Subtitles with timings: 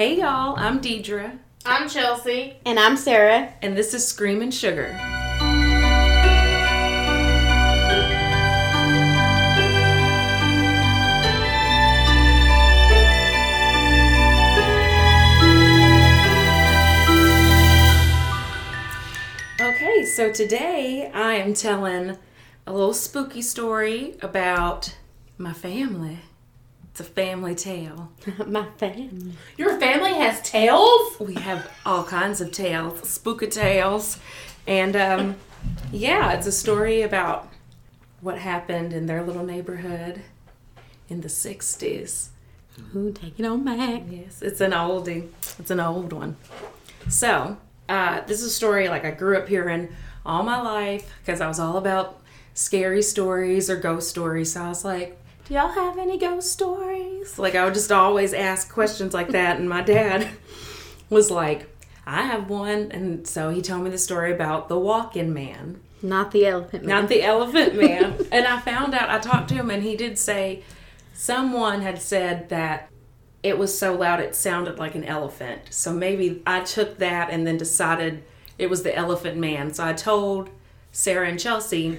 [0.00, 2.56] Hey y'all, I'm Deidra, I'm Chelsea.
[2.64, 3.52] And I'm Sarah.
[3.60, 4.98] and this is Scream and Sugar.
[19.60, 22.16] Okay, so today I am telling
[22.66, 24.96] a little spooky story about
[25.36, 26.20] my family.
[27.00, 28.12] It's a family tale.
[28.46, 29.32] My family.
[29.56, 31.18] Your family has tails?
[31.18, 34.18] We have all kinds of tales, spooky tales,
[34.66, 35.36] and um,
[35.90, 37.48] yeah, it's a story about
[38.20, 40.20] what happened in their little neighborhood
[41.08, 42.28] in the '60s.
[42.94, 44.02] Ooh, take it on back.
[44.10, 45.30] Yes, it's an oldie.
[45.58, 46.36] It's an old one.
[47.08, 47.56] So,
[47.88, 49.88] uh, this is a story like I grew up hearing
[50.26, 52.20] all my life because I was all about
[52.52, 54.52] scary stories or ghost stories.
[54.52, 55.14] So I was like, "Do
[55.50, 59.68] y'all have any ghost stories?" Like I would just always ask questions like that, and
[59.68, 60.28] my dad
[61.10, 61.68] was like,
[62.06, 66.30] "I have one," and so he told me the story about the walk-in man Not
[66.32, 67.00] the elephant man.
[67.00, 68.26] not the elephant man.
[68.32, 70.62] and I found out, I talked to him, and he did say
[71.14, 72.88] someone had said that
[73.42, 75.62] it was so loud it sounded like an elephant.
[75.70, 78.22] So maybe I took that and then decided
[78.58, 79.72] it was the elephant man.
[79.72, 80.50] So I told
[80.92, 81.98] Sarah and Chelsea,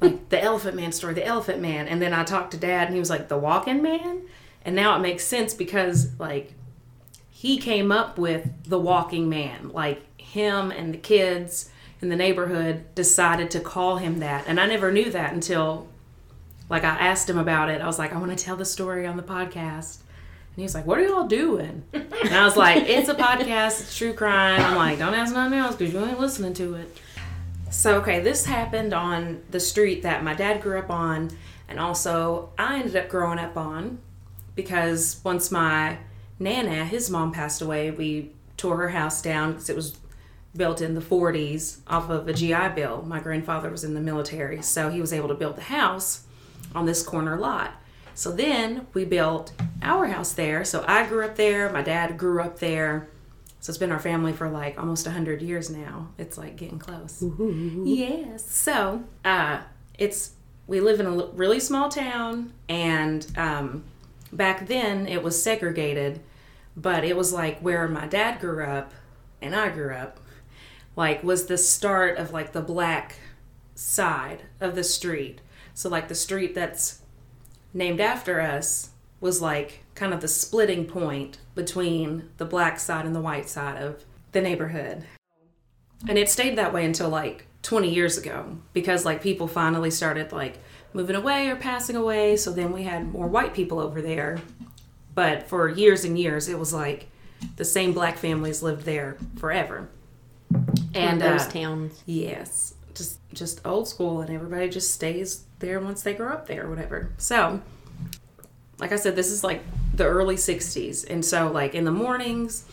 [0.00, 1.88] like, the elephant man story, the elephant man.
[1.88, 4.22] And then I talked to dad, and he was like, the walking man?
[4.64, 6.54] And now it makes sense because, like,
[7.38, 9.70] he came up with the walking man.
[9.72, 14.44] Like him and the kids in the neighborhood decided to call him that.
[14.48, 15.86] And I never knew that until
[16.68, 17.80] like I asked him about it.
[17.80, 19.98] I was like, I want to tell the story on the podcast.
[20.00, 21.84] And he was like, What are y'all doing?
[21.92, 24.60] And I was like, It's a podcast, it's true crime.
[24.60, 26.98] I'm like, Don't ask nothing else because you ain't listening to it.
[27.70, 31.30] So, okay, this happened on the street that my dad grew up on,
[31.68, 33.98] and also I ended up growing up on
[34.54, 35.98] because once my
[36.38, 39.98] Nana, his mom passed away, we tore her house down because it was
[40.56, 43.02] built in the 40s off of a GI Bill.
[43.02, 46.24] My grandfather was in the military, so he was able to build the house
[46.74, 47.74] on this corner lot.
[48.14, 49.52] So then we built
[49.82, 50.64] our house there.
[50.64, 53.08] So I grew up there, my dad grew up there.
[53.60, 56.08] So it's been our family for like almost 100 years now.
[56.16, 57.22] It's like getting close.
[57.86, 58.48] Yes.
[58.50, 59.62] So, uh,
[59.98, 60.32] it's
[60.66, 63.84] we live in a really small town and um,
[64.32, 66.20] back then it was segregated,
[66.76, 68.92] but it was like where my dad grew up
[69.40, 70.20] and I grew up
[70.94, 73.16] like was the start of like the black
[73.74, 75.40] side of the street.
[75.72, 77.00] So like the street that's
[77.72, 83.16] named after us was like kind of the splitting point between the black side and
[83.16, 85.02] the white side of the neighborhood.
[86.06, 90.30] And it stayed that way until like 20 years ago because like people finally started
[90.30, 90.58] like
[90.92, 94.38] moving away or passing away, so then we had more white people over there.
[95.16, 97.08] But for years and years it was like
[97.56, 99.88] the same black families lived there forever.
[100.94, 102.04] and those uh, towns.
[102.06, 106.66] Yes, just just old school, and everybody just stays there once they grow up there,
[106.66, 107.10] or whatever.
[107.18, 107.60] So,
[108.78, 109.64] like I said, this is like
[109.98, 112.64] the early '60s, and so like in the mornings,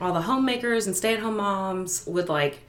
[0.00, 2.60] all the homemakers and stay-at-home moms would like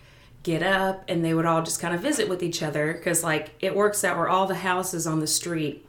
[0.44, 3.52] get up, and they would all just kind of visit with each other because like
[3.62, 5.86] it works out where all the houses on the street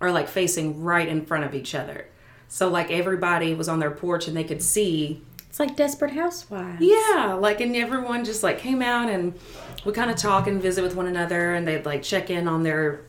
[0.00, 2.06] are like facing right in front of each other.
[2.48, 6.78] So like everybody was on their porch and they could see It's like Desperate Housewives.
[6.80, 9.34] yeah, like and everyone just like came out and
[9.84, 12.62] we kind of talk and visit with one another and they'd like check in on
[12.64, 13.02] their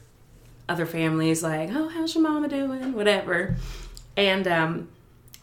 [0.69, 3.55] other families like, "Oh, how's your mama doing?" whatever.
[4.15, 4.89] And um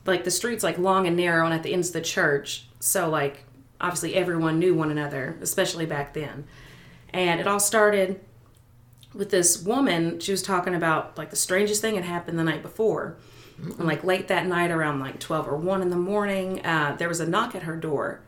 [0.07, 2.67] like the streets like long and narrow and at the ends of the church.
[2.81, 3.45] So like
[3.81, 6.45] obviously everyone knew one another, especially back then.
[7.13, 8.21] And it all started
[9.15, 12.63] with this woman, she was talking about like the strangest thing had happened the night
[12.63, 13.17] before.
[13.59, 17.09] And like late that night, around like 12 or 1 in the morning, uh, there
[17.09, 18.21] was a knock at her door.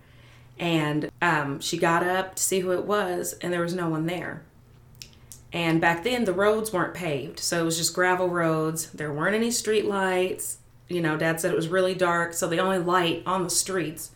[0.59, 4.07] And um, she got up to see who it was, and there was no one
[4.07, 4.43] there.
[5.53, 8.91] And back then, the roads weren't paved, so it was just gravel roads.
[8.91, 10.59] There weren't any street lights.
[10.88, 14.10] You know, Dad said it was really dark, so the only light on the streets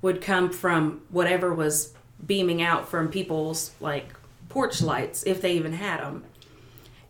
[0.00, 1.92] would come from whatever was
[2.24, 4.14] beaming out from people's like
[4.48, 6.24] porch lights, if they even had them.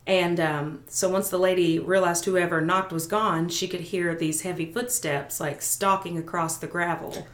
[0.06, 4.40] And um, so once the lady realized whoever knocked was gone, she could hear these
[4.40, 7.26] heavy footsteps like stalking across the gravel,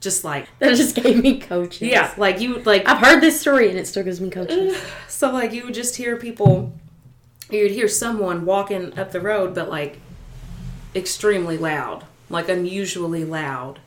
[0.00, 1.88] just like That just gave me coaches.
[1.88, 4.76] yeah, like you like I've heard this story and it still gives me coaches.
[5.08, 6.72] so like you would just hear people,
[7.50, 9.98] you'd hear someone walking up the road, but like
[10.94, 13.80] extremely loud, like unusually loud,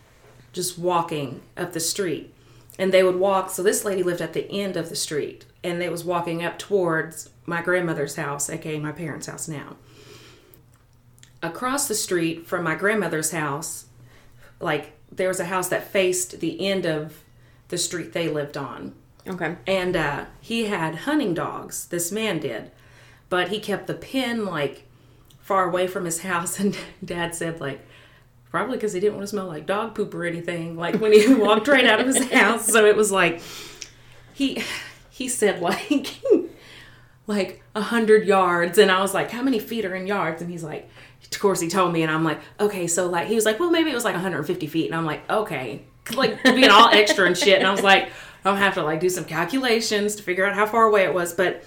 [0.53, 2.33] just walking up the street.
[2.77, 3.49] And they would walk.
[3.49, 6.57] So this lady lived at the end of the street, and they was walking up
[6.57, 9.75] towards my grandmother's house, aka my parents' house now.
[11.43, 13.85] Across the street from my grandmother's house
[14.61, 17.23] like there was a house that faced the end of
[17.69, 18.93] the street they lived on.
[19.27, 19.55] Okay.
[19.67, 22.71] And uh, he had hunting dogs, this man did.
[23.29, 24.87] But he kept the pen like
[25.41, 26.59] far away from his house.
[26.59, 27.85] And dad said, like,
[28.49, 31.33] probably because he didn't want to smell like dog poop or anything, like when he
[31.33, 32.65] walked right out of his house.
[32.65, 33.41] So it was like,
[34.33, 34.63] he,
[35.09, 36.19] he said, like,
[37.27, 38.77] like a hundred yards.
[38.77, 40.41] And I was like, how many feet are in yards?
[40.41, 40.89] And he's like,
[41.23, 42.01] of course he told me.
[42.03, 42.87] And I'm like, okay.
[42.87, 44.87] So like, he was like, well, maybe it was like 150 feet.
[44.87, 45.83] And I'm like, okay.
[46.15, 47.59] Like being all extra and shit.
[47.59, 48.09] And I was like,
[48.43, 51.33] I'll have to like do some calculations to figure out how far away it was.
[51.33, 51.63] But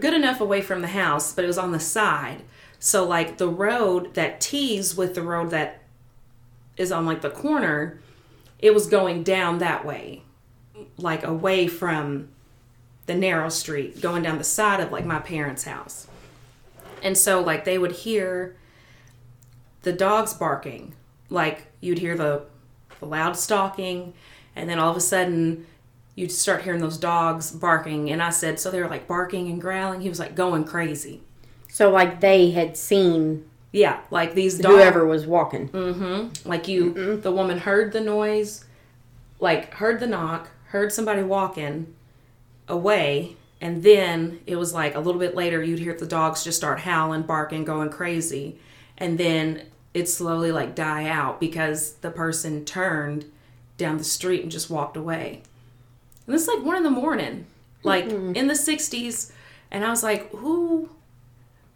[0.00, 2.42] good enough away from the house, but it was on the side.
[2.80, 5.82] So like the road that tees with the road that
[6.76, 8.00] is on like the corner,
[8.58, 10.22] it was going down that way,
[10.96, 12.28] like away from
[13.06, 16.06] the narrow street, going down the side of like my parents' house.
[17.02, 18.56] And so like they would hear
[19.82, 20.94] the dogs barking,
[21.28, 22.42] like you'd hear the,
[22.98, 24.12] the loud stalking,
[24.56, 25.66] and then all of a sudden
[26.14, 28.10] you'd start hearing those dogs barking.
[28.10, 30.00] And I said, so they were like barking and growling.
[30.00, 31.22] He was like going crazy.
[31.68, 34.74] So like they had seen Yeah, like these dogs.
[34.74, 35.68] whoever was walking.
[35.70, 36.48] Mm-hmm.
[36.48, 38.64] Like you, the woman heard the noise,
[39.38, 41.94] like heard the knock, heard somebody walking
[42.68, 46.58] away, and then it was like a little bit later you'd hear the dogs just
[46.58, 48.58] start howling, barking, going crazy,
[48.98, 49.62] and then
[49.94, 53.24] it slowly like die out because the person turned
[53.76, 55.42] down the street and just walked away.
[56.26, 57.46] And it's like one in the morning,
[57.82, 58.36] like mm-hmm.
[58.36, 59.32] in the '60s,
[59.70, 60.90] and I was like, who,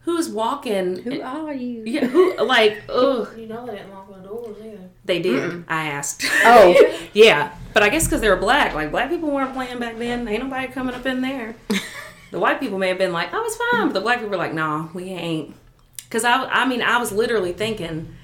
[0.01, 1.03] who's walking?
[1.03, 1.83] Who are you?
[1.85, 3.37] Yeah, who like ugh.
[3.37, 4.91] You know they didn't lock the doors either.
[5.05, 5.65] They did.
[5.69, 6.25] I asked.
[6.47, 8.75] Oh, yeah, but I guess because they were black.
[8.75, 10.29] Like black people weren't playing back then.
[10.29, 11.57] Ain't nobody coming up in there.
[12.31, 14.37] the white people may have been like, "Oh, it's fine," but the black people were
[14.37, 15.57] like, "Nah, we ain't."
[16.05, 18.15] Because I, I mean, I was literally thinking,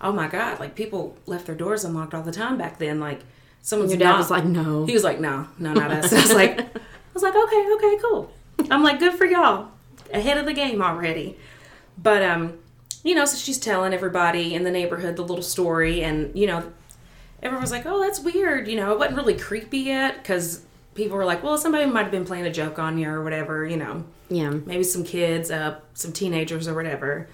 [0.00, 3.00] "Oh my god!" Like people left their doors unlocked all the time back then.
[3.00, 3.20] Like
[3.62, 4.86] someone's your dad not- was like, no.
[4.86, 6.80] he was like, "No, no, not us." I was like, "I
[7.14, 8.30] was like, okay, okay, cool."
[8.70, 9.68] I'm like, "Good for y'all,
[10.12, 11.38] ahead of the game already."
[11.96, 12.58] But um,
[13.02, 16.70] you know, so she's telling everybody in the neighborhood the little story, and you know,
[17.42, 20.62] everyone's like, "Oh, that's weird." You know, it wasn't really creepy yet because
[20.94, 23.64] people were like, "Well, somebody might have been playing a joke on you or whatever."
[23.66, 24.50] You know, yeah.
[24.50, 27.28] maybe some kids, uh, some teenagers or whatever.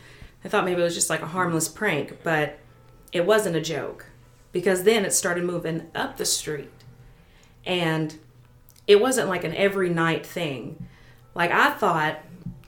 [0.45, 2.59] I thought maybe it was just like a harmless prank, but
[3.13, 4.07] it wasn't a joke
[4.53, 6.71] because then it started moving up the street.
[7.67, 8.19] And
[8.87, 10.87] it wasn't like an every night thing.
[11.35, 12.19] Like I thought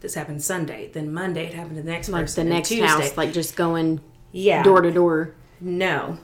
[0.01, 2.49] this happened Sunday, then Monday it happened to the next Like person.
[2.49, 2.87] the next Tuesday.
[2.87, 4.01] house, like just going
[4.33, 4.63] yeah.
[4.63, 5.35] door to door.
[5.61, 6.19] No.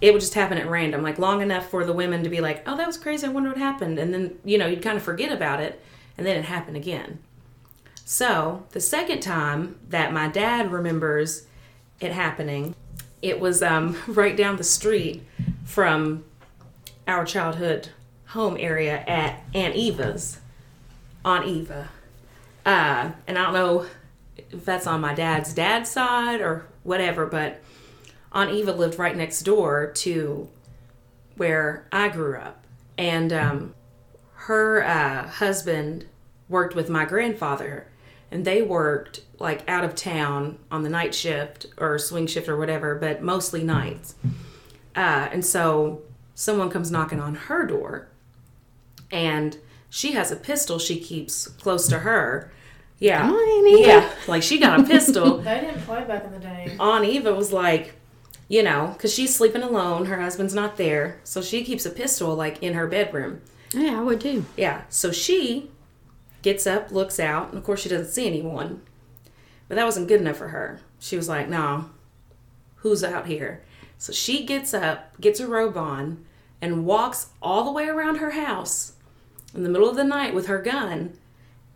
[0.00, 2.62] It would just happen at random, like long enough for the women to be like,
[2.68, 3.26] oh, that was crazy.
[3.26, 3.98] I wonder what happened.
[3.98, 5.80] And then, you know, you'd kind of forget about it.
[6.16, 7.18] And then it happened again.
[8.04, 11.46] So the second time that my dad remembers
[12.00, 12.74] it happening,
[13.22, 15.24] it was um, right down the street
[15.64, 16.24] from
[17.06, 17.88] our childhood
[18.26, 20.40] home area at Aunt Eva's,
[21.24, 21.88] Aunt Eva.
[22.66, 23.86] Uh, and I don't know
[24.50, 27.62] if that's on my dad's dad's side or whatever, but
[28.32, 30.48] Aunt Eva lived right next door to
[31.36, 32.64] where I grew up.
[32.98, 33.74] And um,
[34.44, 36.04] her uh, husband
[36.48, 37.86] worked with my grandfather,
[38.30, 42.56] and they worked like out of town on the night shift or swing shift or
[42.56, 44.14] whatever, but mostly nights.
[44.94, 46.02] Uh, and so
[46.34, 48.08] someone comes knocking on her door,
[49.10, 49.56] and
[49.88, 52.52] she has a pistol she keeps close to her.
[52.98, 53.28] Yeah.
[53.28, 54.10] On, Yeah.
[54.28, 55.38] Like she got a pistol.
[55.44, 56.76] They didn't play back in the day.
[56.78, 57.94] Aunt Eva was like,
[58.48, 62.34] you know, because she's sleeping alone, her husband's not there, so she keeps a pistol
[62.34, 63.40] like in her bedroom.
[63.74, 64.44] Yeah, I would too.
[64.56, 65.70] Yeah, so she
[66.42, 68.82] gets up, looks out, and of course she doesn't see anyone.
[69.68, 70.80] But that wasn't good enough for her.
[70.98, 71.90] She was like, no,
[72.76, 73.62] who's out here?
[73.98, 76.24] So she gets up, gets a robe on,
[76.60, 78.92] and walks all the way around her house
[79.54, 81.16] in the middle of the night with her gun.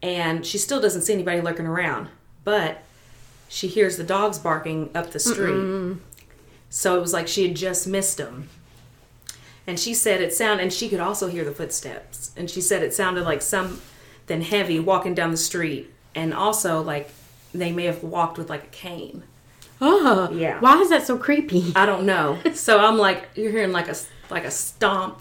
[0.03, 2.09] And she still doesn't see anybody lurking around.
[2.45, 2.83] But
[3.49, 5.97] she hears the dogs barking up the street.
[6.69, 8.49] So it was like she had just missed them.
[9.69, 12.33] And she said it sounded, and she could also hear the footsteps.
[12.39, 15.93] And she said it sounded like something heavy walking down the street.
[16.15, 17.11] And also, like,
[17.53, 19.25] they may have walked with like a cane.
[19.81, 20.59] Oh, Yeah.
[20.61, 21.73] Why is that so creepy?
[21.77, 22.39] I don't know.
[22.55, 23.95] So I'm like, you're hearing like a
[24.31, 25.21] like a stomp,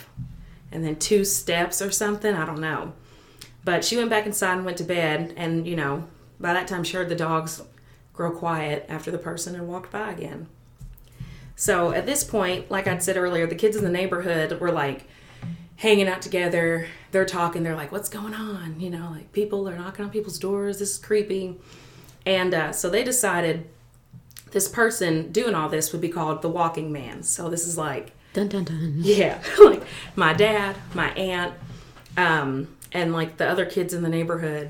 [0.72, 2.34] and then two steps or something.
[2.34, 2.94] I don't know.
[3.66, 6.06] But she went back inside and went to bed, and you know,
[6.39, 7.62] by that time she heard the dogs
[8.13, 10.48] grow quiet after the person had walked by again.
[11.57, 15.05] So at this point, like I'd said earlier, the kids in the neighborhood were like
[15.77, 16.87] hanging out together.
[17.11, 17.63] They're talking.
[17.63, 20.77] They're like, "What's going on?" You know, like people are knocking on people's doors.
[20.77, 21.57] This is creepy.
[22.27, 23.67] And uh, so they decided
[24.51, 27.23] this person doing all this would be called the walking man.
[27.23, 28.93] So this is like Dun dun dun.
[28.97, 29.81] yeah, like
[30.15, 31.55] my dad, my aunt,
[32.17, 34.69] um, and like the other kids in the neighborhood,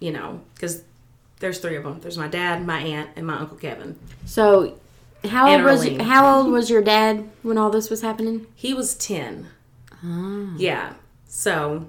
[0.00, 0.82] you know, because
[1.38, 2.00] there's three of them.
[2.00, 3.96] There's my dad, my aunt, and my uncle Kevin.
[4.24, 4.78] So,
[5.26, 8.46] how old was how old was your dad when all this was happening?
[8.54, 9.48] He was 10.
[10.56, 10.94] Yeah.
[11.26, 11.86] So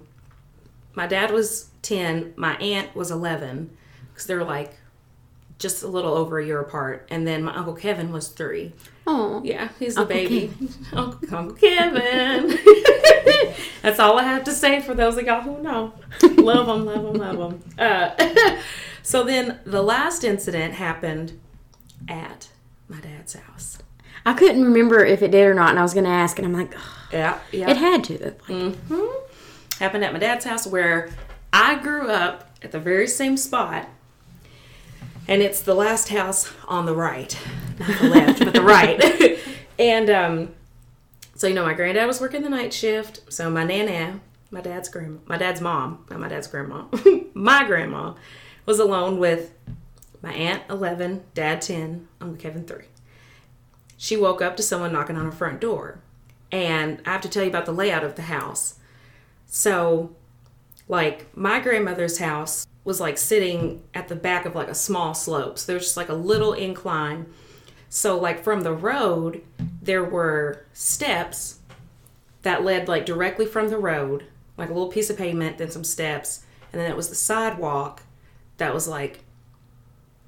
[0.93, 3.75] my dad was 10, my aunt was 11
[4.09, 4.75] because they were like
[5.59, 7.07] just a little over a year apart.
[7.09, 8.73] And then my uncle Kevin was three.
[9.07, 10.53] Oh, Yeah, he's the Uncle baby.
[10.93, 12.57] Uncle, Uncle Kevin.
[13.81, 15.93] That's all I have to say for those of y'all who know.
[16.37, 17.63] Love them, love them, love them.
[17.77, 18.57] Uh,
[19.03, 21.39] so then the last incident happened
[22.09, 22.49] at
[22.87, 23.77] my dad's house.
[24.25, 26.47] I couldn't remember if it did or not, and I was going to ask, and
[26.47, 27.69] I'm like, "Ugh, Yeah, yeah.
[27.69, 28.23] it had to.
[28.23, 29.05] Like, hmm
[29.79, 31.09] Happened at my dad's house where
[31.51, 33.89] I grew up at the very same spot.
[35.27, 37.37] And it's the last house on the right.
[37.79, 39.39] Not the left, but the right.
[39.79, 40.53] and um,
[41.35, 43.21] so, you know, my granddad was working the night shift.
[43.33, 44.19] So my nana,
[44.51, 46.85] my dad's grandma, my dad's mom, not my dad's grandma,
[47.33, 48.13] my grandma
[48.65, 49.51] was alone with
[50.25, 52.85] my aunt, 11, dad, 10, Uncle Kevin, 3.
[53.95, 55.99] She woke up to someone knocking on her front door.
[56.51, 58.79] And I have to tell you about the layout of the house.
[59.45, 60.15] So,
[60.87, 65.59] like, my grandmother's house was like sitting at the back of like a small slope.
[65.59, 67.27] So there was just like a little incline.
[67.89, 69.43] So, like, from the road,
[69.81, 71.59] there were steps
[72.41, 74.25] that led like directly from the road,
[74.57, 76.43] like a little piece of pavement, then some steps.
[76.73, 78.01] And then it was the sidewalk
[78.57, 79.24] that was like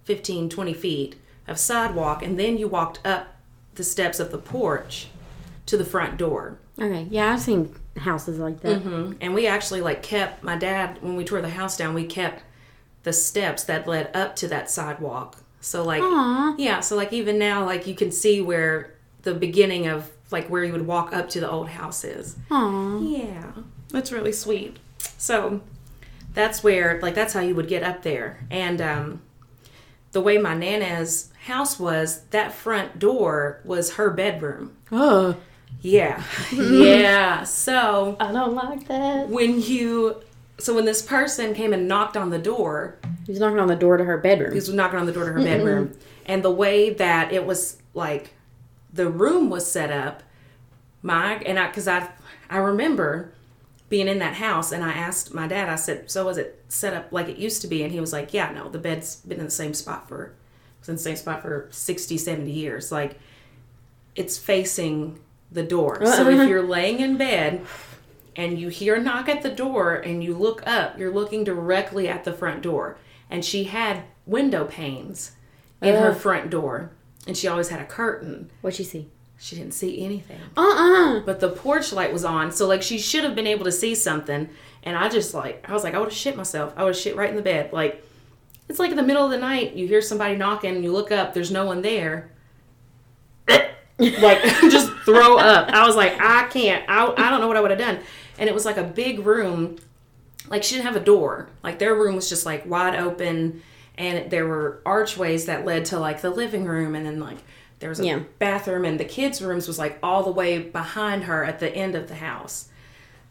[0.08, 1.16] 15, 20 feet
[1.48, 2.24] of sidewalk.
[2.24, 3.28] And then you walked up
[3.76, 5.08] the steps of the porch
[5.68, 6.58] to the front door.
[6.80, 8.80] okay, yeah, I've seen houses like that.
[8.82, 11.94] hmm And we actually like kept my dad when we tore the house down.
[11.94, 12.44] We kept
[13.04, 15.38] the steps that led up to that sidewalk.
[15.62, 16.56] So like, Aw.
[16.58, 16.80] yeah.
[16.80, 20.72] So like even now, like you can see where the beginning of like where you
[20.72, 22.38] would walk up to the old house is.
[22.52, 23.00] Aw.
[23.00, 23.52] Yeah,
[23.90, 24.78] that's really sweet.
[25.18, 25.62] So
[26.34, 28.46] that's where like that's how you would get up there.
[28.52, 29.22] And um,
[30.18, 34.76] the way my nana's house was, that front door was her bedroom.
[34.92, 35.36] Oh,
[35.82, 37.44] Yeah, yeah.
[37.44, 39.30] So I don't like that.
[39.30, 40.24] when you
[40.60, 42.98] so when this person came and knocked on the door
[43.28, 44.50] He's knocking on the door to her bedroom.
[44.54, 45.94] he was knocking on the door to her bedroom
[46.26, 48.34] and the way that it was like
[48.92, 50.24] the room was set up
[51.04, 52.10] my and i because i
[52.50, 53.32] i remember
[53.90, 56.94] being in that house and i asked my dad i said so was it set
[56.94, 59.40] up like it used to be and he was like yeah no the bed's been
[59.40, 60.34] in the same spot for
[60.80, 63.20] it's in the same spot for 60 70 years like
[64.16, 65.20] it's facing
[65.52, 67.66] the door so if you're laying in bed
[68.38, 72.08] and you hear a knock at the door and you look up, you're looking directly
[72.08, 72.98] at the front door.
[73.30, 75.32] And she had window panes
[75.82, 76.92] in her front door.
[77.26, 78.52] And she always had a curtain.
[78.62, 79.10] What'd you see?
[79.40, 80.40] She didn't see anything.
[80.56, 81.22] Uh-uh.
[81.22, 83.94] But the porch light was on, so like she should have been able to see
[83.94, 84.50] something.
[84.84, 86.74] And I just like I was like, I would have shit myself.
[86.76, 87.72] I would have shit right in the bed.
[87.72, 88.04] Like
[88.68, 91.34] it's like in the middle of the night, you hear somebody knocking, you look up,
[91.34, 92.32] there's no one there.
[93.48, 95.70] like just throw up.
[95.70, 96.84] I was like, I can't.
[96.90, 98.00] I, I don't know what I would have done.
[98.40, 99.78] And it was like a big room.
[100.50, 101.50] Like she didn't have a door.
[101.64, 103.62] Like their room was just like wide open,
[103.98, 107.38] and there were archways that led to like the living room, and then like
[107.80, 108.20] there was a Yeah.
[108.40, 111.96] bathroom, and the kids' rooms was like all the way behind her at the end
[111.96, 112.70] of the house.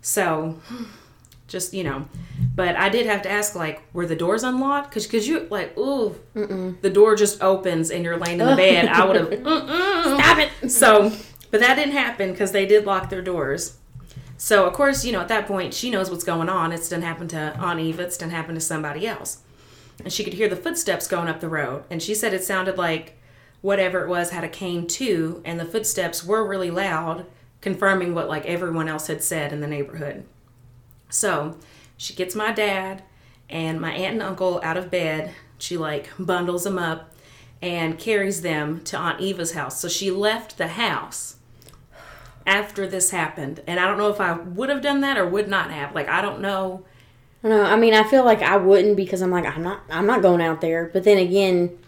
[0.00, 0.60] So,
[1.48, 2.06] just you know,
[2.54, 4.90] but I did have to ask like, were the doors unlocked?
[4.90, 8.88] Because because you like, ooh, the door just opens and you're laying in the bed.
[8.88, 9.28] I would have
[10.20, 10.70] stop it.
[10.70, 11.12] So,
[11.50, 13.76] but that didn't happen because they did lock their doors.
[14.38, 16.70] So of course, you know, at that point, she knows what's going on.
[16.72, 18.02] It's done happened to Aunt Eva.
[18.02, 19.38] It's done happened to somebody else,
[20.04, 21.84] and she could hear the footsteps going up the road.
[21.90, 23.15] And she said it sounded like
[23.62, 27.26] whatever it was had a cane too, and the footsteps were really loud,
[27.60, 30.24] confirming what like everyone else had said in the neighborhood.
[31.08, 31.56] So
[31.96, 33.02] she gets my dad
[33.48, 35.34] and my aunt and uncle out of bed.
[35.58, 37.12] She like bundles them up
[37.62, 39.80] and carries them to Aunt Eva's house.
[39.80, 41.36] So she left the house
[42.46, 43.62] after this happened.
[43.66, 45.94] And I don't know if I would have done that or would not have.
[45.94, 46.84] Like I don't know.
[47.42, 47.48] I.
[47.50, 50.40] I mean, I feel like I wouldn't because I'm like, I'm not, I'm not going
[50.40, 50.90] out there.
[50.92, 51.78] But then again,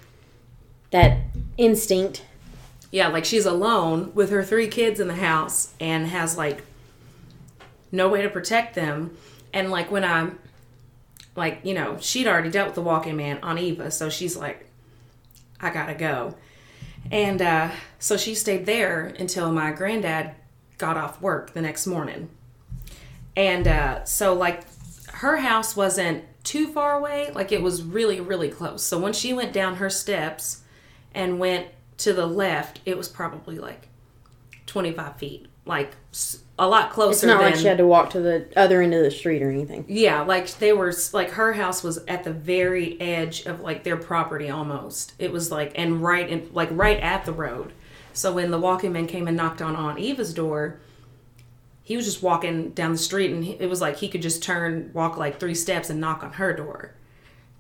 [0.90, 1.27] that
[1.58, 2.24] instinct.
[2.90, 6.62] Yeah, like she's alone with her three kids in the house and has like
[7.92, 9.14] no way to protect them.
[9.52, 10.38] And like when I'm
[11.36, 14.66] like, you know, she'd already dealt with the walking man on Eva, so she's like,
[15.60, 16.34] I gotta go.
[17.10, 20.32] And uh, so she stayed there until my granddad
[20.78, 22.28] got off work the next morning.
[23.36, 24.64] And uh, so, like,
[25.12, 28.82] her house wasn't too far away, like, it was really, really close.
[28.82, 30.62] So when she went down her steps
[31.18, 31.66] and went
[31.98, 33.88] to the left, it was probably like
[34.66, 35.96] 25 feet, like
[36.58, 37.50] a lot closer It's not than.
[37.50, 39.84] like she had to walk to the other end of the street or anything.
[39.88, 43.96] yeah, like they were like her house was at the very edge of like their
[43.96, 45.12] property almost.
[45.18, 47.72] It was like and right in like right at the road.
[48.12, 50.80] So when the walking man came and knocked on Aunt Eva's door,
[51.82, 54.90] he was just walking down the street and it was like he could just turn,
[54.92, 56.94] walk like three steps and knock on her door.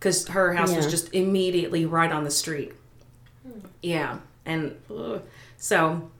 [0.00, 2.72] Cuz her house was just immediately right on the street.
[3.82, 4.18] Yeah.
[4.44, 5.22] And ugh.
[5.56, 6.10] so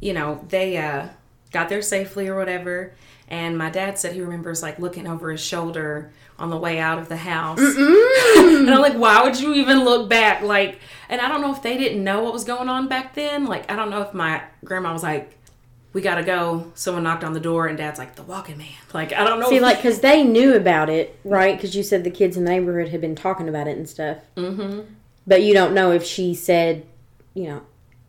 [0.00, 1.08] you know, they uh
[1.52, 2.92] got there safely or whatever.
[3.28, 6.98] And my dad said he remembers like looking over his shoulder on the way out
[6.98, 7.58] of the house.
[8.38, 10.42] and I'm like, why would you even look back?
[10.42, 10.78] Like,
[11.08, 13.44] and I don't know if they didn't know what was going on back then.
[13.46, 15.34] Like, I don't know if my grandma was like,
[15.92, 16.70] we gotta go.
[16.74, 18.68] Someone knocked on the door, and dad's like, the walking man.
[18.94, 19.48] Like, I don't know.
[19.48, 21.56] See, like, because they knew about it, right?
[21.56, 24.18] Because you said the kids in the neighborhood had been talking about it and stuff.
[24.36, 24.84] Mhm.
[25.28, 26.86] But you don't know if she said,
[27.34, 27.62] you know,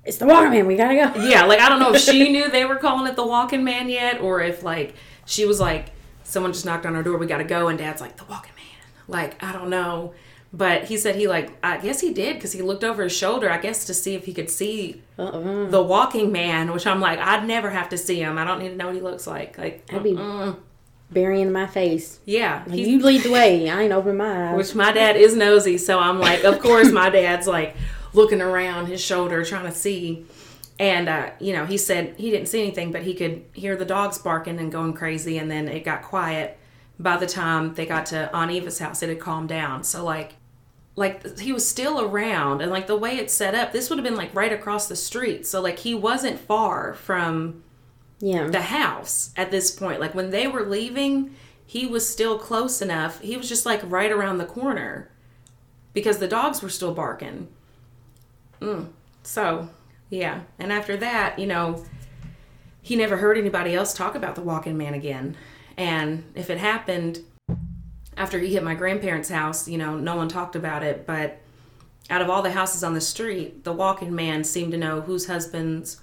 [0.06, 1.22] it's the Walking man, we gotta go.
[1.22, 3.90] yeah, like, I don't know if she knew they were calling it the walking man
[3.90, 4.96] yet, or if, like,
[5.26, 5.92] she was like,
[6.24, 8.66] someone just knocked on our door, we gotta go, and dad's like, the walking man.
[9.08, 10.14] Like, I don't know.
[10.54, 13.52] But he said he, like, I guess he did, because he looked over his shoulder,
[13.52, 15.68] I guess, to see if he could see Uh-uh.
[15.70, 18.38] the walking man, which I'm like, I'd never have to see him.
[18.40, 19.58] I don't need to know what he looks like.
[19.60, 20.16] Like, That'd be-.
[21.12, 22.20] Burying my face.
[22.26, 22.64] yeah.
[22.68, 23.70] Like, you lead the way.
[23.70, 24.58] I ain't opening my eyes.
[24.58, 27.76] which my dad is nosy, so I'm like, of course, my dad's like
[28.14, 30.26] looking around his shoulder trying to see.
[30.80, 33.86] And, uh, you know, he said he didn't see anything, but he could hear the
[33.86, 36.58] dogs barking and going crazy, and then it got quiet.
[37.00, 39.84] By the time they got to Aunt Eva's house, it had calmed down.
[39.84, 40.36] So, like,
[40.96, 44.04] like he was still around, and like the way it's set up, this would have
[44.04, 45.48] been like right across the street.
[45.48, 47.64] So, like, he wasn't far from
[48.20, 48.48] yeah.
[48.48, 50.00] the house at this point.
[50.00, 51.36] Like when they were leaving,
[51.66, 53.22] he was still close enough.
[53.22, 55.10] He was just like right around the corner
[55.94, 57.48] because the dogs were still barking.
[58.62, 58.90] Mm.
[59.24, 59.70] So,
[60.10, 60.42] yeah.
[60.58, 61.86] And after that, you know,
[62.82, 65.38] he never heard anybody else talk about the walking man again.
[65.78, 67.20] And if it happened
[68.18, 71.06] after he hit my grandparents' house, you know, no one talked about it.
[71.06, 71.40] But
[72.10, 75.28] out of all the houses on the street, the walking man seemed to know whose
[75.28, 76.02] husbands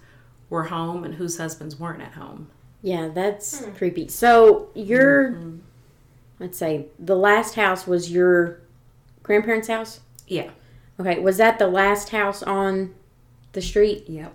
[0.50, 2.48] were home and whose husbands weren't at home.
[2.82, 3.72] Yeah, that's hmm.
[3.72, 4.08] creepy.
[4.08, 5.58] So your, mm-hmm.
[6.38, 8.60] let's say, the last house was your
[9.22, 10.00] grandparents' house.
[10.26, 10.50] Yeah.
[10.98, 12.94] Okay, was that the last house on
[13.52, 14.04] the street?
[14.08, 14.32] Yep.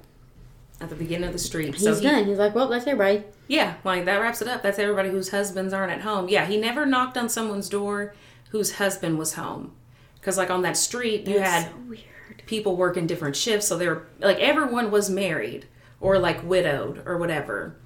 [0.79, 1.75] At the beginning of the street.
[1.75, 2.25] He's so he, done.
[2.25, 3.23] He's like, well, that's everybody.
[3.47, 4.63] yeah, like that wraps it up.
[4.63, 6.27] That's everybody whose husbands aren't at home.
[6.27, 8.15] Yeah, he never knocked on someone's door
[8.49, 9.73] whose husband was home.
[10.15, 12.43] Because like on that street, you had so weird.
[12.47, 15.67] people working different shifts, so they're like everyone was married
[16.01, 17.77] or like widowed or whatever.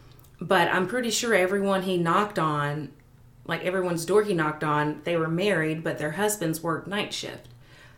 [0.41, 2.91] But I'm pretty sure everyone he knocked on,
[3.45, 7.47] like everyone's door he knocked on, they were married, but their husbands worked night shift,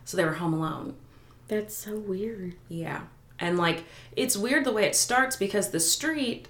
[0.04, 0.94] so they were home alone.
[1.46, 2.56] That's so weird.
[2.68, 3.02] Yeah.
[3.38, 6.48] And like it's weird the way it starts because the street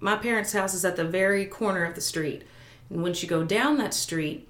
[0.00, 2.44] my parents' house is at the very corner of the street.
[2.90, 4.48] And once you go down that street,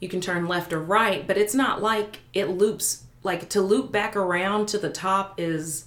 [0.00, 3.90] you can turn left or right, but it's not like it loops like to loop
[3.90, 5.86] back around to the top is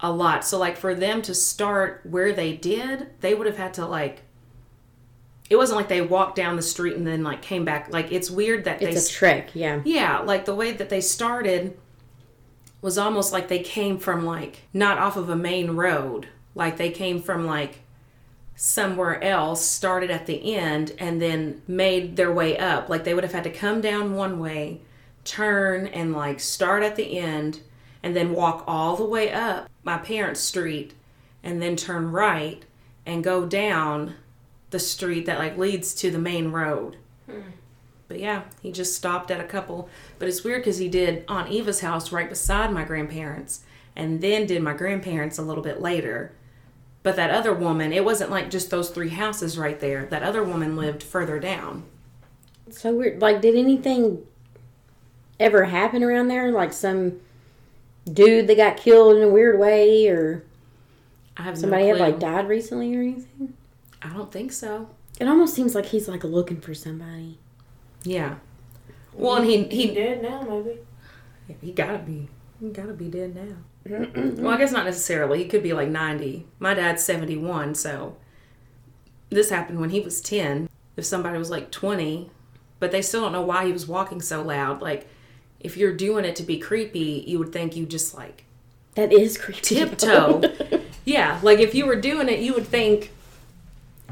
[0.00, 0.44] a lot.
[0.44, 4.22] So like for them to start where they did, they would have had to like
[5.50, 7.92] it wasn't like they walked down the street and then like came back.
[7.92, 9.80] Like it's weird that they It's a trek, yeah.
[9.84, 11.76] yeah, like the way that they started
[12.80, 16.28] was almost like they came from like not off of a main road.
[16.54, 17.80] Like they came from like
[18.56, 22.88] somewhere else, started at the end, and then made their way up.
[22.88, 24.82] Like they would have had to come down one way,
[25.24, 27.60] turn, and like start at the end,
[28.02, 30.92] and then walk all the way up my parents' street,
[31.42, 32.62] and then turn right
[33.06, 34.14] and go down
[34.68, 36.98] the street that like leads to the main road.
[37.24, 37.40] Hmm.
[38.06, 39.88] But yeah, he just stopped at a couple.
[40.18, 43.64] But it's weird because he did Aunt Eva's house right beside my grandparents,
[43.96, 46.32] and then did my grandparents a little bit later.
[47.02, 50.04] But that other woman, it wasn't like just those three houses right there.
[50.04, 51.84] That other woman lived further down.
[52.68, 53.22] So weird.
[53.22, 54.26] Like, did anything
[55.40, 56.50] ever happen around there?
[56.52, 57.20] Like some
[58.08, 60.44] dude that got killed in a weird way, or
[61.36, 63.54] I have somebody no had like died recently or anything?
[64.02, 64.90] I don't think so.
[65.20, 67.38] It almost seems like he's like looking for somebody.
[68.04, 68.36] Yeah.
[69.12, 70.78] Well, and he He he dead now, maybe.
[71.48, 72.28] Yeah, he gotta be.
[72.60, 73.56] He gotta be dead now.
[73.88, 75.38] well, I guess not necessarily.
[75.38, 76.46] He could be like 90.
[76.58, 78.16] My dad's 71, so
[79.30, 80.68] this happened when he was 10.
[80.96, 82.30] If somebody was like 20,
[82.80, 84.82] but they still don't know why he was walking so loud.
[84.82, 85.08] Like,
[85.60, 88.44] if you're doing it to be creepy, you would think you just like
[88.94, 89.60] That is creepy.
[89.60, 90.42] tiptoe.
[91.04, 93.12] yeah, like if you were doing it, you would think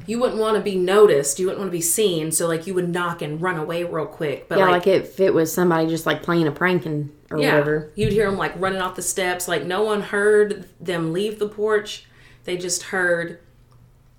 [0.07, 1.39] you wouldn't want to be noticed.
[1.39, 2.31] You wouldn't want to be seen.
[2.31, 4.49] So like you would knock and run away real quick.
[4.49, 7.39] But Yeah, like, like, if it was somebody just like playing a prank and or
[7.39, 7.91] yeah, whatever.
[7.97, 9.49] you'd hear them like running off the steps.
[9.49, 12.07] Like no one heard them leave the porch.
[12.45, 13.41] They just heard.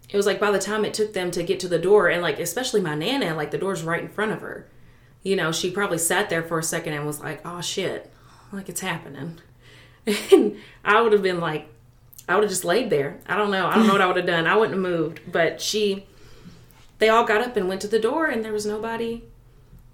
[0.10, 2.22] It was like by the time it took them to get to the door, and
[2.22, 4.68] like especially my nana, like the door's right in front of her.
[5.23, 8.12] You know, she probably sat there for a second and was like, "Oh shit,
[8.51, 9.39] like it's happening,"
[10.32, 11.67] and I would have been like,
[12.30, 13.19] I would have just laid there.
[13.27, 13.67] I don't know.
[13.67, 14.47] I don't know what I would have done.
[14.47, 15.21] I wouldn't have moved.
[15.32, 16.06] But she,
[16.99, 19.23] they all got up and went to the door, and there was nobody,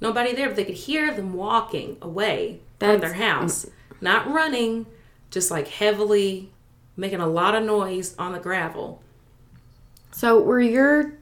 [0.01, 0.47] nobody there.
[0.47, 3.67] But they could hear them walking away from their house,
[4.01, 4.87] not running,
[5.29, 6.51] just like heavily
[6.97, 9.01] making a lot of noise on the gravel.
[10.11, 11.13] So were your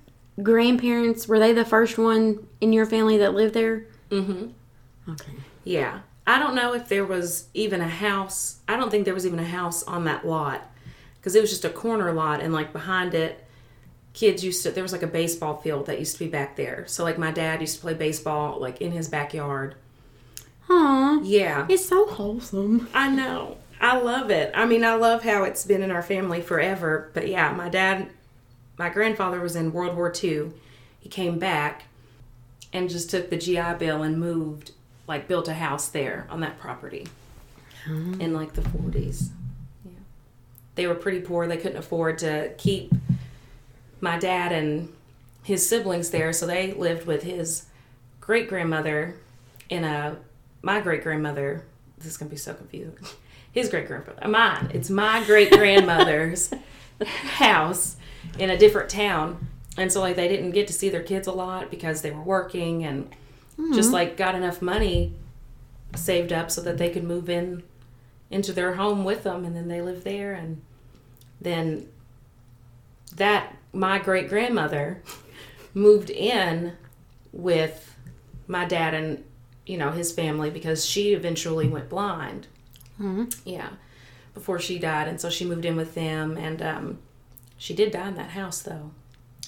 [0.42, 3.86] grandparents were they the first one in your family that lived there?
[4.12, 5.12] Mm-hmm.
[5.12, 5.32] Okay.
[5.64, 6.02] Yeah.
[6.28, 8.60] I don't know if there was even a house.
[8.68, 10.62] I don't think there was even a house on that lot
[11.16, 13.44] because it was just a corner lot, and like behind it,
[14.14, 14.72] kids used to.
[14.72, 16.86] There was like a baseball field that used to be back there.
[16.88, 19.76] So like my dad used to play baseball like in his backyard.
[20.70, 21.22] Aw.
[21.24, 21.66] Yeah.
[21.70, 22.88] It's so wholesome.
[22.94, 23.58] I know.
[23.80, 24.52] I love it.
[24.54, 27.10] I mean, I love how it's been in our family forever.
[27.14, 28.10] But yeah, my dad,
[28.78, 30.52] my grandfather was in World War II.
[31.00, 31.86] He came back
[32.74, 34.72] and just took the GI Bill and moved,
[35.08, 37.08] like, built a house there on that property
[37.86, 38.20] hmm.
[38.20, 39.30] in like the 40s.
[39.84, 39.92] Yeah.
[40.76, 41.48] They were pretty poor.
[41.48, 42.94] They couldn't afford to keep
[44.00, 44.92] my dad and
[45.44, 46.34] his siblings there.
[46.34, 47.66] So they lived with his
[48.20, 49.16] great grandmother
[49.70, 50.18] in a,
[50.62, 51.64] my great grandmother.
[51.98, 52.96] This is going to be so confusing
[53.52, 54.72] his great grandfather, uh, mine.
[54.74, 56.52] It's my great grandmother's
[57.06, 57.98] house
[58.40, 59.48] in a different town.
[59.78, 62.22] And so, like, they didn't get to see their kids a lot because they were
[62.22, 63.10] working and
[63.74, 65.14] just like got enough money
[65.96, 67.64] saved up so that they could move in
[68.30, 69.46] into their home with them.
[69.46, 70.34] And then they lived there.
[70.34, 70.62] And
[71.40, 71.88] then
[73.16, 75.02] that, my great grandmother
[75.74, 76.74] moved in
[77.32, 77.96] with
[78.48, 79.24] my dad and,
[79.66, 82.48] you know, his family because she eventually went blind.
[83.46, 83.70] Yeah,
[84.34, 87.00] before she died, and so she moved in with them, and um,
[87.58, 88.92] she did die in that house though.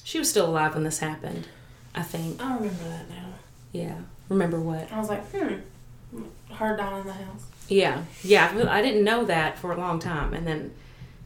[0.03, 1.47] She was still alive when this happened,
[1.95, 2.41] I think.
[2.43, 3.33] I remember that now.
[3.71, 3.95] Yeah,
[4.29, 4.91] remember what?
[4.91, 5.55] I was like, hmm,
[6.51, 7.45] her dying in the house.
[7.69, 8.67] Yeah, yeah.
[8.69, 10.73] I didn't know that for a long time, and then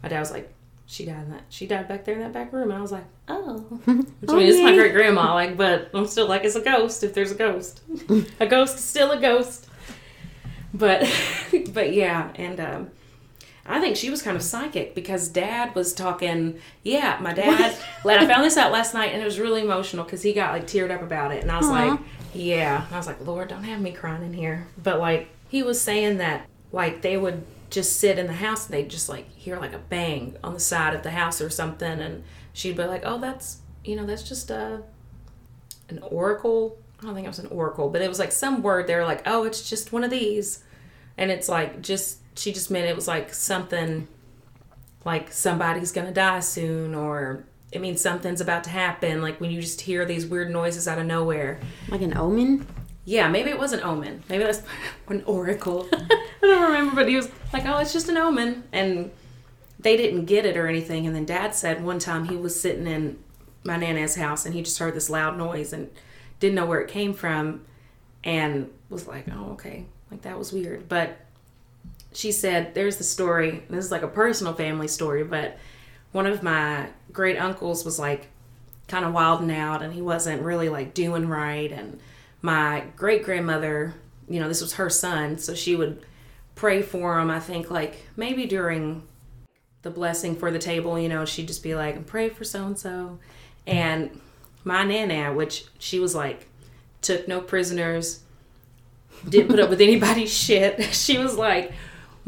[0.04, 0.54] my dad was like,
[0.86, 1.44] "She died in that.
[1.50, 4.34] She died back there in that back room," and I was like, "Oh." Which, I
[4.36, 7.04] mean, it's my great grandma, like, but I'm still like, it's a ghost.
[7.04, 7.82] If there's a ghost,
[8.40, 9.68] a ghost is still a ghost.
[10.74, 11.12] But,
[11.74, 12.92] but yeah, and um,
[13.68, 16.60] I think she was kind of psychic because Dad was talking.
[16.84, 17.78] Yeah, my dad.
[18.06, 20.54] Like, I found this out last night, and it was really emotional because he got
[20.54, 21.72] like teared up about it, and I was Aw.
[21.72, 22.00] like,
[22.34, 22.86] yeah.
[22.86, 24.68] And I was like, Lord, don't have me crying in here.
[24.82, 28.74] But like, he was saying that like they would just sit in the house and
[28.74, 32.00] they'd just like hear like a bang on the side of the house or something,
[32.00, 34.82] and she'd be like, oh, that's you know, that's just a
[35.90, 36.78] an oracle.
[37.00, 38.88] I don't think it was an oracle, but it was like some word.
[38.88, 40.64] They were like, oh, it's just one of these,
[41.18, 44.08] and it's like just she just meant it was like something
[45.06, 49.22] like somebody's gonna die soon or it means something's about to happen.
[49.22, 51.60] Like when you just hear these weird noises out of nowhere.
[51.90, 52.68] Like an omen?
[53.06, 54.24] yeah maybe it was an omen.
[54.30, 54.62] Maybe that's
[55.08, 55.88] an oracle.
[55.94, 56.08] I
[56.42, 58.64] don't remember but he was like oh it's just an omen.
[58.72, 59.12] And
[59.80, 61.08] they didn't get it or anything.
[61.08, 63.18] And then dad said one time he was sitting in
[63.64, 65.90] my nana's house and he just heard this loud noise and
[66.40, 67.66] didn't know where it came from
[68.24, 69.86] and was like oh okay.
[70.12, 70.88] Like that was weird.
[70.88, 71.18] But
[72.18, 75.60] she said there's the story this is like a personal family story but
[76.14, 78.28] one of my great uncles was like
[78.88, 81.72] kind of wilding out and he wasn't really like doing right.
[81.72, 82.00] And
[82.42, 83.94] my great grandmother
[84.28, 86.06] you know this was her son so she would
[86.56, 89.02] pray for him i think like maybe during
[89.84, 92.78] the blessing for the table you know she'd just be like pray for so and
[92.78, 93.18] so
[93.66, 94.20] and
[94.66, 96.48] my nana which she was like
[97.02, 98.22] took no prisoners
[99.28, 100.84] didn't put up with anybody's shit.
[100.94, 101.72] She was like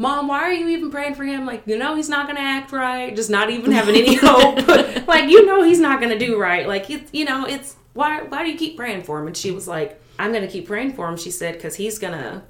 [0.00, 1.44] Mom, why are you even praying for him?
[1.44, 3.14] Like, you know, he's not going to act right.
[3.14, 4.66] Just not even having any hope.
[5.06, 6.66] like, you know, he's not going to do right.
[6.66, 8.22] Like, it's, you know, it's why?
[8.22, 9.26] Why do you keep praying for him?
[9.26, 11.18] And she was like, I'm going to keep praying for him.
[11.18, 12.44] She said, because he's gonna,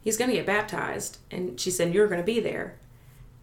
[0.00, 1.18] he's gonna get baptized.
[1.30, 2.76] And she said, you're going to be there.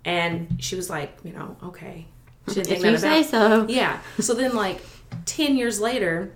[0.03, 2.05] And she was like, you know, okay.
[2.49, 3.65] She didn't think If that you say so.
[3.69, 4.01] Yeah.
[4.19, 4.81] So then, like,
[5.25, 6.33] 10 years later,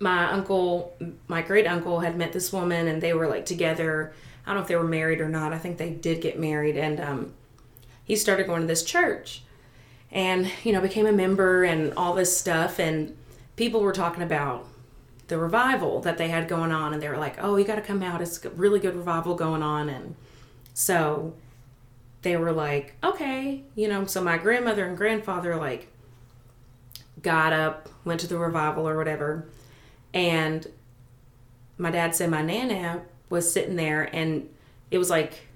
[0.00, 0.92] my uncle,
[1.28, 4.12] my great uncle, had met this woman and they were like together.
[4.46, 5.52] I don't know if they were married or not.
[5.52, 6.76] I think they did get married.
[6.76, 7.34] And um,
[8.04, 9.42] he started going to this church
[10.12, 12.78] and, you know, became a member and all this stuff.
[12.78, 13.16] And
[13.56, 14.66] people were talking about
[15.28, 16.94] the revival that they had going on.
[16.94, 18.22] And they were like, oh, you got to come out.
[18.22, 19.88] It's a really good revival going on.
[19.88, 20.14] And
[20.72, 21.34] so
[22.22, 25.88] they were like, okay, you know, so my grandmother and grandfather like
[27.22, 29.46] got up, went to the revival or whatever,
[30.12, 30.66] and
[31.78, 34.48] my dad said my nana was sitting there, and
[34.90, 35.46] it was like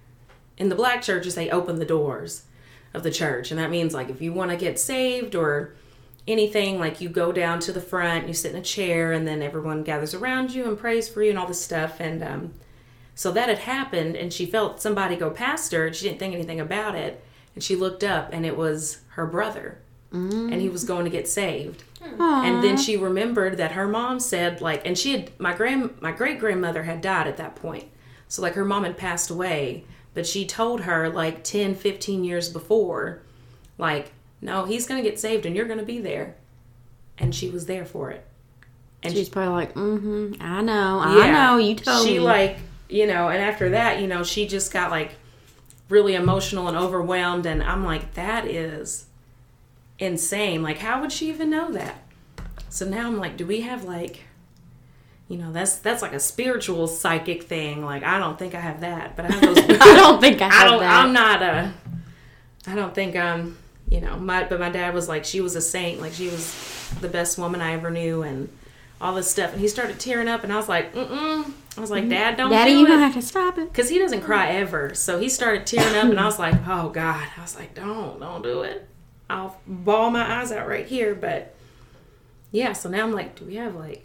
[0.56, 2.44] in the black churches they open the doors
[2.92, 5.74] of the church, and that means like if you want to get saved or
[6.28, 9.42] anything, like you go down to the front, you sit in a chair, and then
[9.42, 12.52] everyone gathers around you and prays for you and all this stuff, and um,
[13.14, 16.34] so that had happened, and she felt somebody go past her, and she didn't think
[16.34, 17.22] anything about it.
[17.54, 19.78] And she looked up, and it was her brother,
[20.52, 21.82] and he was going to get saved.
[22.02, 26.12] And then she remembered that her mom said, like, and she had my grand my
[26.12, 27.84] great grandmother had died at that point,
[28.28, 29.84] so like her mom had passed away,
[30.14, 33.22] but she told her like 10, 15 years before,
[33.78, 36.36] like, no, he's gonna get saved, and you're gonna be there,
[37.18, 38.26] and she was there for it.
[39.02, 42.20] And She's probably like, mm-hmm, I know, I know, you told she me.
[42.20, 42.58] like
[42.88, 45.14] you know and after that you know she just got like
[45.88, 49.04] really emotional and overwhelmed and i'm like that is
[50.00, 52.02] insane like how would she even know that
[52.68, 54.24] so now i'm like do we have like
[55.28, 58.80] you know that's that's like a spiritual psychic thing like i don't think i have
[58.80, 60.80] that but i have those I don't think I have I don't.
[60.80, 61.04] that.
[61.04, 61.72] I'm not a.
[62.66, 63.56] I don't think I'm.
[63.88, 66.00] You know, my but my dad was like she was a saint.
[66.00, 66.54] Like she was
[67.00, 68.48] the best woman I ever knew, and
[69.00, 69.52] all this stuff.
[69.52, 71.52] And he started tearing up, and I was like, mm mm.
[71.76, 72.88] I was like, Dad, don't Daddy, do you it.
[72.88, 73.72] gonna have to stop it.
[73.72, 74.94] Because he doesn't cry ever.
[74.94, 77.26] So he started tearing up, and I was like, oh, God.
[77.36, 78.88] I was like, don't, don't do it.
[79.30, 81.14] I'll bawl my eyes out right here.
[81.14, 81.54] But
[82.52, 84.04] yeah, so now I'm like, do we have like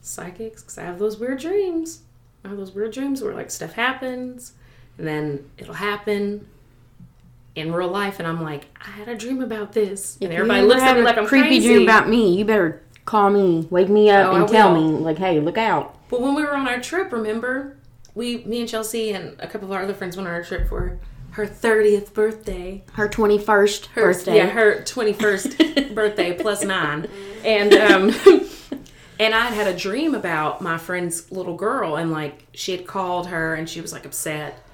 [0.00, 0.62] psychics?
[0.62, 2.00] Because I have those weird dreams.
[2.44, 4.52] I have those weird dreams where like stuff happens,
[4.96, 6.46] and then it'll happen
[7.54, 10.16] in real life, and I'm like, I had a dream about this.
[10.22, 11.66] And everybody looks at me like I'm creepy crazy.
[11.68, 12.36] dream about me.
[12.38, 14.92] You better call me, wake me up, Oh, I and tell will.
[14.92, 15.96] me, like, hey, look out.
[16.08, 17.76] But when we were on our trip, remember,
[18.14, 20.68] we, me and Chelsea and a couple of our other friends went on our trip
[20.68, 20.98] for
[21.38, 22.82] her 30th birthday.
[22.94, 24.38] Her twenty first Her, birthday.
[24.38, 27.06] Yeah, her 21st birthday plus nine.
[27.44, 28.10] And, um,
[29.20, 32.88] and I had had a dream about my friend's little girl, and like she had
[32.88, 34.64] called her and she was like upset.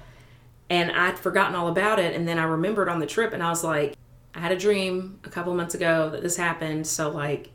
[0.67, 2.15] And I'd forgotten all about it.
[2.15, 3.95] And then I remembered on the trip, and I was like,
[4.33, 6.87] I had a dream a couple months ago that this happened.
[6.87, 7.49] So, like,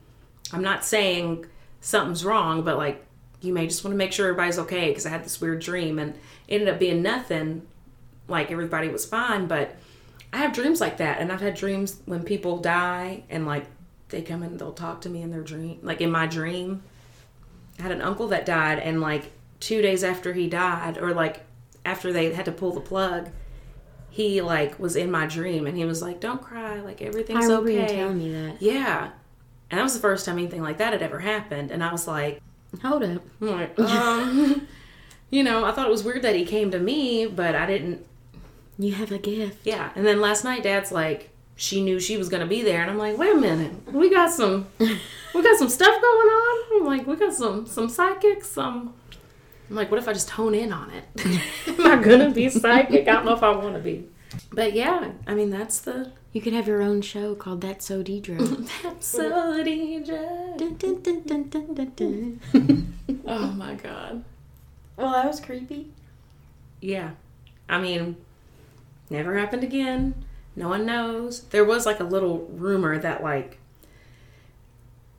[0.53, 1.47] I'm not saying
[1.81, 3.05] something's wrong, but like,
[3.41, 5.99] you may just want to make sure everybody's okay because I had this weird dream
[5.99, 6.15] and
[6.47, 7.67] it ended up being nothing.
[8.31, 9.77] Like, everybody was fine, but
[10.33, 11.19] I have dreams like that.
[11.19, 13.67] And I've had dreams when people die and like
[14.11, 16.83] they come and they'll talk to me in their dream, like in my dream.
[17.79, 21.41] I had an uncle that died, and like two days after he died, or like
[21.85, 23.31] after they had to pull the plug,
[24.11, 27.49] he like was in my dream and he was like, "Don't cry, like I everything's
[27.49, 28.61] you okay." telling me that.
[28.61, 29.11] Yeah,
[29.71, 32.07] and that was the first time anything like that had ever happened, and I was
[32.07, 32.43] like,
[32.83, 33.23] Hold up.
[33.41, 34.67] Like, um,
[35.31, 38.07] you know, I thought it was weird that he came to me, but I didn't.
[38.81, 39.67] You have a gift.
[39.67, 42.91] Yeah, and then last night, Dad's like, she knew she was gonna be there, and
[42.91, 46.81] I'm like, wait a minute, we got some, we got some stuff going on.
[46.81, 48.95] I'm like, we got some some psychics, some.
[49.69, 51.05] I'm like, what if I just hone in on it?
[51.79, 53.07] Am I gonna be psychic?
[53.07, 54.09] I don't know if I want to be.
[54.53, 58.03] But yeah, I mean that's the You could have your own show called That's So
[58.03, 58.39] Deidra.
[58.83, 59.31] that's so
[59.63, 60.57] DJ.
[60.57, 61.93] dun, dun, dun, dun, dun, dun,
[62.53, 62.95] dun.
[63.27, 64.25] Oh my god.
[64.97, 65.91] well, that was creepy.
[66.81, 67.11] Yeah.
[67.69, 68.17] I mean,
[69.11, 70.25] never happened again.
[70.57, 71.43] No one knows.
[71.49, 73.59] There was like a little rumor that like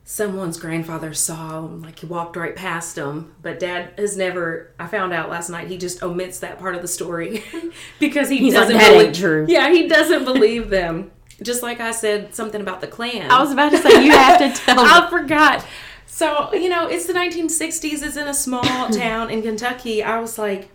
[0.04, 3.34] someone's grandfather saw him, like he walked right past him.
[3.42, 6.82] But dad has never I found out last night he just omits that part of
[6.82, 7.44] the story
[8.00, 11.12] because he He's doesn't "That believe true." Yeah, he doesn't believe them.
[11.42, 13.32] Just like I said something about the Klan.
[13.32, 14.80] I was about to say you have to tell.
[14.80, 15.66] I forgot.
[16.06, 18.04] So, you know, it's the 1960s.
[18.04, 20.04] It's in a small town in Kentucky.
[20.04, 20.70] I was like,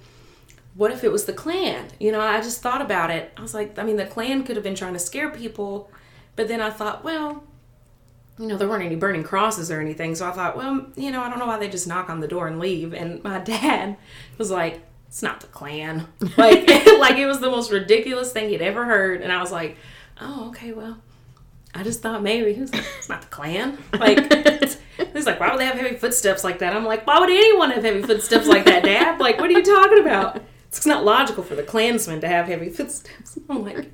[0.76, 1.88] what if it was the Klan?
[1.98, 3.32] You know, I just thought about it.
[3.36, 5.90] I was like, I mean, the Klan could have been trying to scare people.
[6.36, 7.44] But then I thought, well,
[8.38, 10.14] you know, there weren't any burning crosses or anything.
[10.14, 12.28] So I thought, well, you know, I don't know why they just knock on the
[12.28, 12.92] door and leave.
[12.92, 13.96] And my dad
[14.36, 16.08] was like, it's not the Klan.
[16.36, 19.22] Like, like it was the most ridiculous thing he'd ever heard.
[19.22, 19.78] And I was like,
[20.20, 20.98] oh, okay, well,
[21.74, 23.78] I just thought maybe he was like, it's not the Klan.
[23.94, 24.18] Like
[25.14, 26.76] he's like, why would they have heavy footsteps like that?
[26.76, 29.20] I'm like, why would anyone have heavy footsteps like that, Dad?
[29.20, 30.42] Like, what are you talking about?
[30.68, 33.38] It's not logical for the Klansmen to have heavy footsteps.
[33.48, 33.90] I'm like,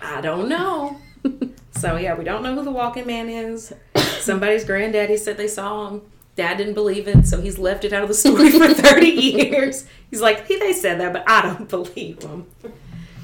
[0.00, 0.98] I don't know.
[1.74, 3.72] So yeah, we don't know who the walking man is.
[3.96, 6.02] Somebody's granddaddy said they saw him.
[6.36, 9.86] Dad didn't believe it, so he's left it out of the story for 30 years.
[10.10, 12.46] He's like, he, they said that, but I don't believe them.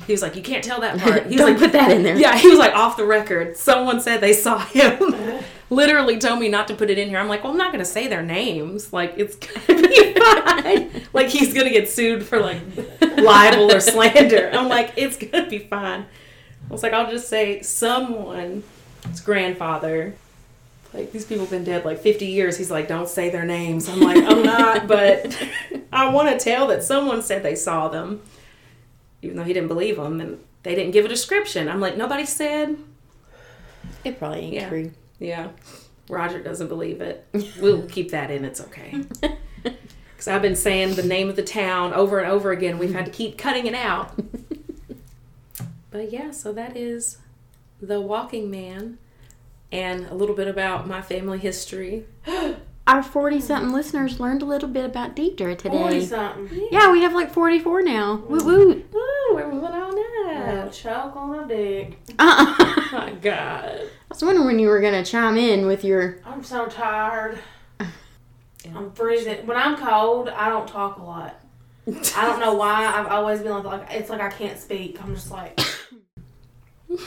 [0.06, 1.26] He was like, you can't tell that part.
[1.26, 2.16] He's Don't like, put that in there.
[2.16, 3.56] yeah, he was like off the record.
[3.58, 4.98] Someone said they saw him.
[5.70, 7.18] Literally told me not to put it in here.
[7.18, 8.92] I'm like, well, I'm not gonna say their names.
[8.92, 11.02] Like, it's gonna be fine.
[11.12, 12.60] like he's gonna get sued for like
[13.18, 14.50] libel or slander.
[14.52, 16.06] I'm like, it's gonna be fine.
[16.68, 18.62] I was like, I'll just say someone
[19.08, 20.14] his grandfather.
[20.94, 22.56] Like these people have been dead like 50 years.
[22.56, 23.88] He's like, don't say their names.
[23.90, 25.36] I'm like, I'm not, but
[25.92, 28.22] I want to tell that someone said they saw them,
[29.20, 31.68] even though he didn't believe them, and they didn't give a description.
[31.68, 32.78] I'm like, nobody said.
[34.04, 34.68] It probably ain't Yeah.
[34.70, 34.92] true.
[35.18, 35.50] Yeah,
[36.08, 37.26] Roger doesn't believe it.
[37.60, 38.44] We'll keep that in.
[38.44, 39.04] It's okay.
[39.62, 42.78] Because I've been saying the name of the town over and over again.
[42.78, 44.18] We've had to keep cutting it out.
[45.90, 47.18] But yeah, so that is
[47.80, 48.98] The Walking Man
[49.72, 52.04] and a little bit about my family history.
[52.88, 56.06] Our 40 something listeners learned a little bit about Deidra Forty today.
[56.06, 56.68] something.
[56.72, 58.16] Yeah, we have like 44 now.
[58.26, 58.86] Woo woot.
[58.94, 60.32] Oh, we're moving on Oh,
[60.64, 60.68] now.
[60.70, 61.98] choke on a dick.
[62.18, 62.54] Uh-uh.
[62.58, 63.80] Oh my God.
[63.82, 66.18] I was wondering when you were going to chime in with your.
[66.24, 67.38] I'm so tired.
[68.74, 69.46] I'm freezing.
[69.46, 71.38] When I'm cold, I don't talk a lot.
[72.16, 72.86] I don't know why.
[72.86, 75.02] I've always been like, like it's like I can't speak.
[75.02, 75.58] I'm just like,
[76.88, 76.98] like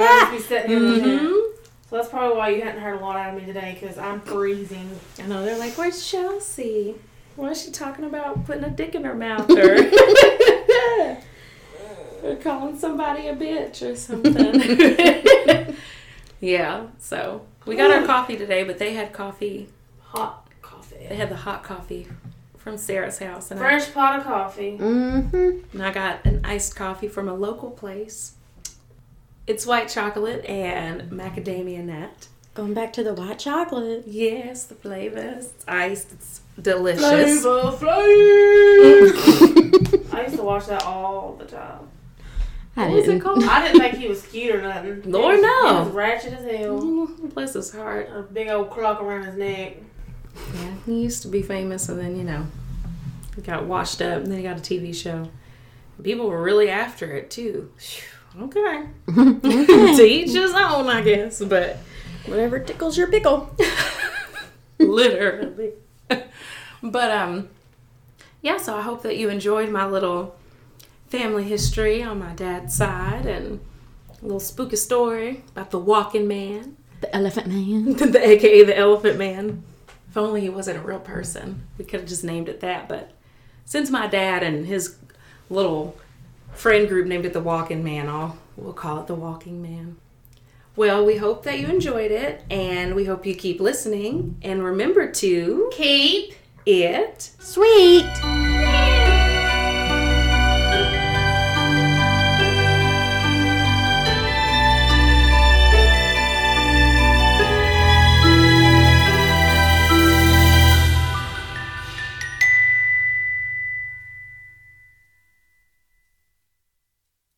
[0.00, 0.80] I just be sitting here.
[0.80, 1.18] with him.
[1.26, 1.49] Mhm.
[1.90, 4.20] So that's probably why you hadn't heard a lot out of me today because I'm
[4.20, 4.88] freezing.
[5.18, 6.94] I know they're like, "Where's Chelsea?
[7.34, 9.74] Why is she talking about putting a dick in her mouth or,
[12.22, 15.74] or calling somebody a bitch or something?"
[16.40, 16.86] yeah.
[17.00, 19.68] So we got our coffee today, but they had coffee.
[20.02, 21.06] Hot coffee.
[21.08, 22.06] They had the hot coffee
[22.56, 24.78] from Sarah's house, and I, Fresh pot of coffee.
[24.78, 25.58] Mm-hmm.
[25.72, 28.34] and I got an iced coffee from a local place.
[29.50, 32.28] It's white chocolate and macadamia nut.
[32.54, 34.04] Going back to the white chocolate.
[34.06, 35.46] Yes, the flavors.
[35.46, 36.12] It's iced.
[36.12, 37.42] It's delicious.
[37.42, 37.76] Flavor
[39.10, 40.14] Flav.
[40.14, 41.80] I used to watch that all the time.
[42.76, 43.22] I What was it didn't.
[43.22, 43.42] called?
[43.42, 45.02] I didn't think he was cute or nothing.
[45.10, 45.68] Lord, was- no.
[45.68, 46.80] He was ratchet as hell.
[46.80, 48.08] Mm, Bless his heart.
[48.14, 49.78] A big old clock around his neck.
[50.54, 52.46] Yeah, he used to be famous, and then you know,
[53.34, 55.28] he got washed up, and then he got a TV show.
[56.02, 57.72] People were really after it too.
[58.32, 58.86] Phew, Okay,
[59.96, 61.42] to each his own, I guess.
[61.42, 61.78] But
[62.26, 63.54] Whatever tickles your pickle.
[64.78, 65.72] literally.
[66.82, 67.48] but um,
[68.42, 68.58] yeah.
[68.58, 70.36] So I hope that you enjoyed my little
[71.08, 73.60] family history on my dad's side, and
[74.10, 76.76] a little spooky story about the walking man.
[77.00, 77.94] The elephant man.
[77.94, 79.64] the aka the elephant man
[80.10, 83.12] if only he wasn't a real person we could have just named it that but
[83.64, 84.96] since my dad and his
[85.48, 85.96] little
[86.52, 88.08] friend group named it the walking man.
[88.08, 89.96] I'll we'll call it the walking man.
[90.76, 94.36] Well we hope that you enjoyed it and we hope you keep listening.
[94.42, 96.34] And remember to Keep
[96.66, 98.99] it Sweet.